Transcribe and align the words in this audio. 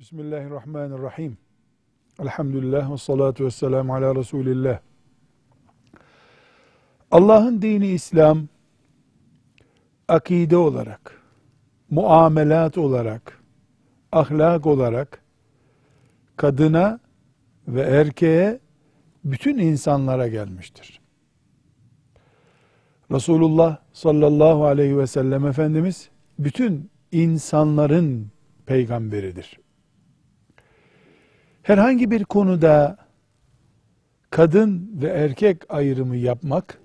Bismillahirrahmanirrahim. 0.00 1.36
Elhamdülillah 2.20 2.92
ve 2.92 2.96
salatu 2.96 3.44
ve 3.44 3.50
selamu 3.50 3.94
ala 3.94 4.14
Resulillah. 4.14 4.80
Allah'ın 7.10 7.62
dini 7.62 7.86
İslam, 7.86 8.48
akide 10.08 10.56
olarak, 10.56 11.22
muamelat 11.90 12.78
olarak, 12.78 13.42
ahlak 14.12 14.66
olarak, 14.66 15.22
kadına 16.36 17.00
ve 17.68 17.82
erkeğe, 17.82 18.60
bütün 19.24 19.58
insanlara 19.58 20.28
gelmiştir. 20.28 21.00
Resulullah 23.10 23.76
sallallahu 23.92 24.64
aleyhi 24.64 24.98
ve 24.98 25.06
sellem 25.06 25.46
Efendimiz, 25.46 26.10
bütün 26.38 26.90
insanların 27.12 28.26
peygamberidir 28.66 29.60
herhangi 31.70 32.10
bir 32.10 32.24
konuda 32.24 32.96
kadın 34.30 34.90
ve 35.02 35.08
erkek 35.08 35.62
ayrımı 35.68 36.16
yapmak 36.16 36.78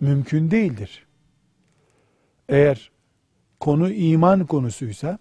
mümkün 0.00 0.50
değildir. 0.50 1.06
Eğer 2.48 2.90
konu 3.60 3.90
iman 3.90 4.46
konusuysa 4.46 5.18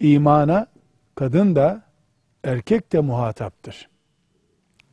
imana 0.00 0.66
kadın 1.14 1.56
da 1.56 1.82
erkek 2.44 2.92
de 2.92 3.00
muhataptır. 3.00 3.88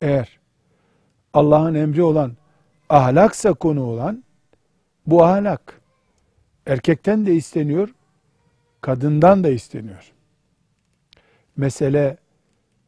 Eğer 0.02 0.40
Allah'ın 1.34 1.74
emri 1.74 2.04
olan 2.04 2.38
ahlaksa 2.90 3.54
konu 3.54 3.84
olan 3.84 4.24
bu 5.08 5.24
ahlak 5.24 5.82
erkekten 6.66 7.26
de 7.26 7.36
isteniyor, 7.36 7.90
kadından 8.82 9.44
da 9.44 9.50
isteniyor 9.50 10.15
mesele 11.58 12.18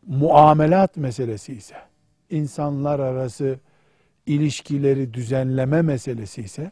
muamelat 0.08 0.98
meselesi 0.98 1.54
ise, 1.54 1.76
insanlar 2.30 3.00
arası 3.00 3.60
ilişkileri 4.26 5.14
düzenleme 5.14 5.82
meselesi 5.82 6.42
ise, 6.42 6.72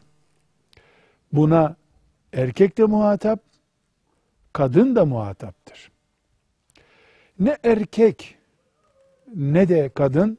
buna 1.32 1.76
erkek 2.32 2.78
de 2.78 2.84
muhatap, 2.84 3.40
kadın 4.52 4.96
da 4.96 5.04
muhataptır. 5.04 5.90
Ne 7.38 7.56
erkek 7.64 8.38
ne 9.34 9.68
de 9.68 9.88
kadın 9.88 10.38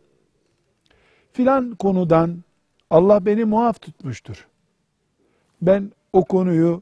filan 1.32 1.76
konudan 1.76 2.44
Allah 2.90 3.26
beni 3.26 3.46
muaf 3.46 3.82
tutmuştur. 3.82 4.48
Ben 5.62 5.92
o 6.14 6.26
konuyu 6.26 6.82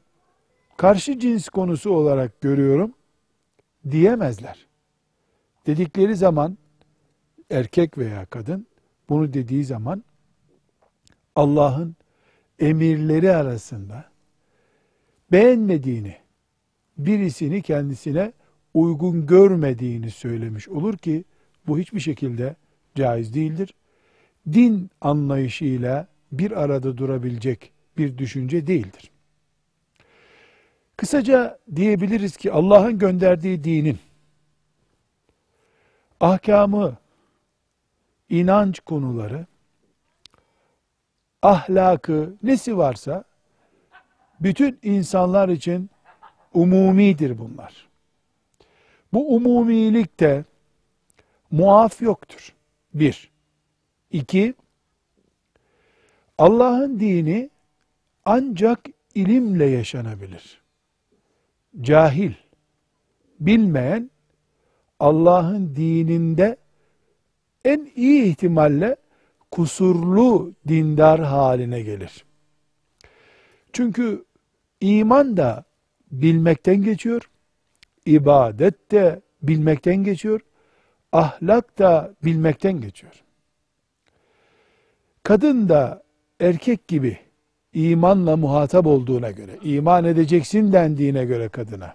karşı 0.76 1.18
cins 1.18 1.48
konusu 1.48 1.90
olarak 1.90 2.40
görüyorum 2.40 2.94
diyemezler 3.90 4.65
dedikleri 5.66 6.16
zaman 6.16 6.58
erkek 7.50 7.98
veya 7.98 8.26
kadın 8.26 8.66
bunu 9.08 9.32
dediği 9.32 9.64
zaman 9.64 10.04
Allah'ın 11.36 11.96
emirleri 12.58 13.32
arasında 13.32 14.04
beğenmediğini, 15.32 16.16
birisini 16.98 17.62
kendisine 17.62 18.32
uygun 18.74 19.26
görmediğini 19.26 20.10
söylemiş 20.10 20.68
olur 20.68 20.96
ki 20.96 21.24
bu 21.66 21.78
hiçbir 21.78 22.00
şekilde 22.00 22.56
caiz 22.94 23.34
değildir. 23.34 23.74
Din 24.52 24.90
anlayışıyla 25.00 26.08
bir 26.32 26.62
arada 26.62 26.98
durabilecek 26.98 27.72
bir 27.98 28.18
düşünce 28.18 28.66
değildir. 28.66 29.10
Kısaca 30.96 31.58
diyebiliriz 31.76 32.36
ki 32.36 32.52
Allah'ın 32.52 32.98
gönderdiği 32.98 33.64
dinin 33.64 33.98
ahkamı, 36.20 36.96
inanç 38.28 38.80
konuları, 38.80 39.46
ahlakı, 41.42 42.34
nesi 42.42 42.76
varsa 42.76 43.24
bütün 44.40 44.78
insanlar 44.82 45.48
için 45.48 45.90
umumidir 46.54 47.38
bunlar. 47.38 47.86
Bu 49.12 49.36
umumilikte 49.36 50.44
muaf 51.50 52.02
yoktur. 52.02 52.54
Bir. 52.94 53.30
İki, 54.10 54.54
Allah'ın 56.38 57.00
dini 57.00 57.50
ancak 58.24 58.80
ilimle 59.14 59.64
yaşanabilir. 59.64 60.60
Cahil, 61.80 62.32
bilmeyen 63.40 64.10
Allah'ın 65.00 65.76
dininde 65.76 66.56
en 67.64 67.90
iyi 67.96 68.24
ihtimalle 68.24 68.96
kusurlu 69.50 70.54
dindar 70.68 71.20
haline 71.20 71.82
gelir. 71.82 72.24
Çünkü 73.72 74.24
iman 74.80 75.36
da 75.36 75.64
bilmekten 76.12 76.82
geçiyor, 76.82 77.30
ibadet 78.06 78.90
de 78.90 79.20
bilmekten 79.42 79.96
geçiyor, 79.96 80.40
ahlak 81.12 81.78
da 81.78 82.14
bilmekten 82.24 82.80
geçiyor. 82.80 83.22
Kadın 85.22 85.68
da 85.68 86.02
erkek 86.40 86.88
gibi 86.88 87.18
imanla 87.72 88.36
muhatap 88.36 88.86
olduğuna 88.86 89.30
göre, 89.30 89.58
iman 89.62 90.04
edeceksin 90.04 90.72
dendiğine 90.72 91.24
göre 91.24 91.48
kadına, 91.48 91.94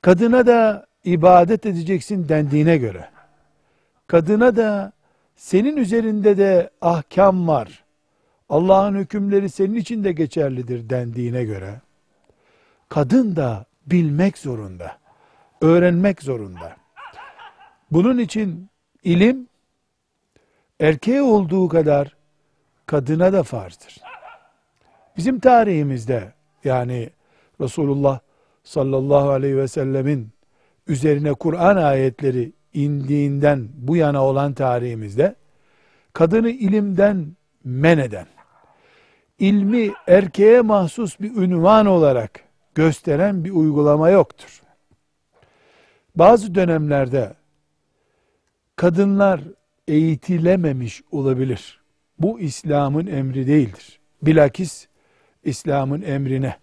kadına 0.00 0.46
da 0.46 0.86
ibadet 1.04 1.66
edeceksin 1.66 2.28
dendiğine 2.28 2.76
göre, 2.76 3.08
kadına 4.06 4.56
da 4.56 4.92
senin 5.36 5.76
üzerinde 5.76 6.38
de 6.38 6.70
ahkam 6.80 7.48
var, 7.48 7.84
Allah'ın 8.48 8.94
hükümleri 8.94 9.50
senin 9.50 9.74
için 9.74 10.04
de 10.04 10.12
geçerlidir 10.12 10.90
dendiğine 10.90 11.44
göre, 11.44 11.80
kadın 12.88 13.36
da 13.36 13.66
bilmek 13.86 14.38
zorunda, 14.38 14.98
öğrenmek 15.60 16.22
zorunda. 16.22 16.76
Bunun 17.90 18.18
için 18.18 18.68
ilim, 19.04 19.48
erkeğe 20.80 21.22
olduğu 21.22 21.68
kadar 21.68 22.16
kadına 22.86 23.32
da 23.32 23.42
farzdır. 23.42 23.96
Bizim 25.16 25.40
tarihimizde 25.40 26.32
yani 26.64 27.10
Resulullah 27.60 28.18
sallallahu 28.64 29.30
aleyhi 29.30 29.56
ve 29.56 29.68
sellemin 29.68 30.33
üzerine 30.86 31.34
Kur'an 31.34 31.76
ayetleri 31.76 32.52
indiğinden 32.74 33.68
bu 33.74 33.96
yana 33.96 34.24
olan 34.24 34.54
tarihimizde 34.54 35.34
kadını 36.12 36.50
ilimden 36.50 37.36
men 37.64 37.98
eden, 37.98 38.26
ilmi 39.38 39.92
erkeğe 40.06 40.60
mahsus 40.60 41.20
bir 41.20 41.36
ünvan 41.36 41.86
olarak 41.86 42.40
gösteren 42.74 43.44
bir 43.44 43.50
uygulama 43.50 44.10
yoktur. 44.10 44.62
Bazı 46.16 46.54
dönemlerde 46.54 47.34
kadınlar 48.76 49.40
eğitilememiş 49.88 51.02
olabilir. 51.10 51.80
Bu 52.18 52.40
İslam'ın 52.40 53.06
emri 53.06 53.46
değildir. 53.46 54.00
Bilakis 54.22 54.86
İslam'ın 55.44 56.02
emrine 56.02 56.56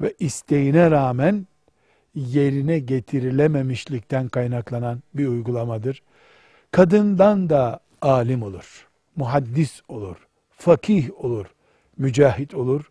ve 0.00 0.14
isteğine 0.18 0.90
rağmen 0.90 1.46
yerine 2.14 2.78
getirilememişlikten 2.78 4.28
kaynaklanan 4.28 5.02
bir 5.14 5.26
uygulamadır. 5.26 6.02
Kadından 6.70 7.50
da 7.50 7.80
alim 8.02 8.42
olur, 8.42 8.88
muhaddis 9.16 9.80
olur, 9.88 10.16
fakih 10.50 11.24
olur, 11.24 11.46
mücahit 11.96 12.54
olur. 12.54 12.90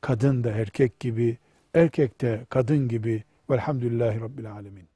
Kadın 0.00 0.44
da 0.44 0.50
erkek 0.50 1.00
gibi, 1.00 1.38
erkek 1.74 2.20
de 2.20 2.46
kadın 2.48 2.88
gibi. 2.88 3.24
Velhamdülillahi 3.50 4.20
Rabbil 4.20 4.52
Alemin. 4.52 4.88